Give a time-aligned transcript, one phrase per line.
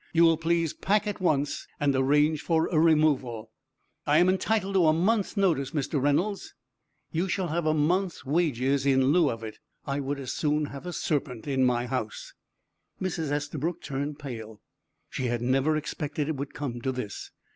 [0.13, 3.51] You will please pack at once, and arrange for a removal."
[4.07, 6.01] "I am entitled to a month's notice, Mr.
[6.01, 6.55] Reynolds."
[7.11, 9.59] "You shall have a month's wages in lieu of it.
[9.85, 12.33] I would as soon have a serpent in my house."
[12.99, 13.29] Mrs.
[13.31, 14.59] Estabrook turned pale.
[15.07, 17.29] She had never expected it would come to this.